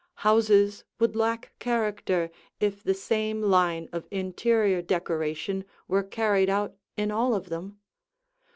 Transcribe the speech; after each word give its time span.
Houses 0.25 0.83
would 0.97 1.15
lack 1.15 1.51
character 1.59 2.31
if 2.59 2.81
the 2.81 2.95
same 2.95 3.39
line 3.39 3.87
of 3.91 4.07
interior 4.09 4.81
decoration 4.81 5.63
were 5.87 6.01
carried 6.01 6.49
out 6.49 6.75
in 6.97 7.11
all 7.11 7.35
of 7.35 7.49
them. 7.49 7.77